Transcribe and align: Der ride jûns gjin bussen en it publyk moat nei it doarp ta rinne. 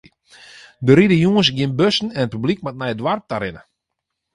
Der 0.85 0.95
ride 0.99 1.15
jûns 1.23 1.47
gjin 1.55 1.75
bussen 1.79 2.07
en 2.17 2.25
it 2.27 2.31
publyk 2.33 2.59
moat 2.61 2.77
nei 2.77 2.91
it 2.93 2.99
doarp 2.99 3.23
ta 3.25 3.37
rinne. 3.39 3.61